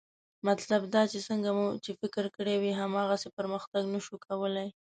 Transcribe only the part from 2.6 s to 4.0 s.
وي، هماغسې پرمختګ نه